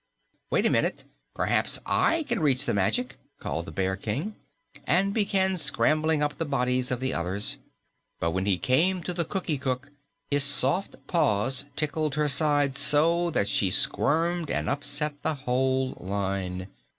[0.49, 1.05] "Wait a minute.
[1.35, 4.33] Perhaps I can reach the magic," called the Bear King,
[4.85, 7.59] and began scrambling up the bodies of the others.
[8.19, 9.91] But when he came to the Cookie Cook,
[10.31, 16.67] his soft paws tickled her side so that she squirmed and upset the whole line.